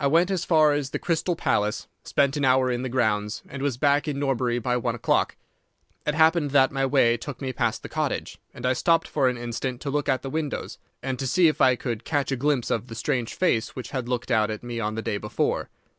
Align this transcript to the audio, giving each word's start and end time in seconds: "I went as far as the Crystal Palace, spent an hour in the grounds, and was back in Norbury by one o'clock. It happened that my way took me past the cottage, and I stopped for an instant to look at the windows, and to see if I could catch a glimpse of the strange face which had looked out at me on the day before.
"I 0.00 0.06
went 0.06 0.30
as 0.30 0.46
far 0.46 0.72
as 0.72 0.88
the 0.88 0.98
Crystal 0.98 1.36
Palace, 1.36 1.86
spent 2.02 2.34
an 2.38 2.46
hour 2.46 2.70
in 2.70 2.80
the 2.80 2.88
grounds, 2.88 3.42
and 3.46 3.60
was 3.60 3.76
back 3.76 4.08
in 4.08 4.18
Norbury 4.18 4.58
by 4.58 4.78
one 4.78 4.94
o'clock. 4.94 5.36
It 6.06 6.14
happened 6.14 6.52
that 6.52 6.72
my 6.72 6.86
way 6.86 7.18
took 7.18 7.42
me 7.42 7.52
past 7.52 7.82
the 7.82 7.90
cottage, 7.90 8.38
and 8.54 8.64
I 8.64 8.72
stopped 8.72 9.06
for 9.06 9.28
an 9.28 9.36
instant 9.36 9.82
to 9.82 9.90
look 9.90 10.08
at 10.08 10.22
the 10.22 10.30
windows, 10.30 10.78
and 11.02 11.18
to 11.18 11.26
see 11.26 11.46
if 11.46 11.60
I 11.60 11.76
could 11.76 12.04
catch 12.06 12.32
a 12.32 12.36
glimpse 12.36 12.70
of 12.70 12.86
the 12.86 12.94
strange 12.94 13.34
face 13.34 13.76
which 13.76 13.90
had 13.90 14.08
looked 14.08 14.30
out 14.30 14.50
at 14.50 14.62
me 14.62 14.80
on 14.80 14.94
the 14.94 15.02
day 15.02 15.18
before. 15.18 15.68